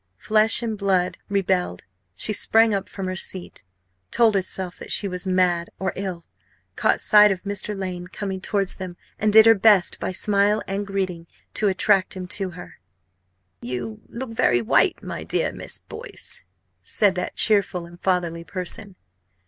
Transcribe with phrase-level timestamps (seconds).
[0.17, 1.83] Flesh and blood rebelled.
[2.15, 3.61] She sprang up from her seat;
[4.09, 6.25] told herself that she was mad or ill;
[6.75, 7.77] caught sight of Mr.
[7.77, 12.25] Lane coming towards them, and did her best by smile and greeting to attract him
[12.29, 12.79] to her.
[13.61, 16.45] "You look very white, my dear Miss Boyce,"
[16.81, 18.95] said that cheerful and fatherly person.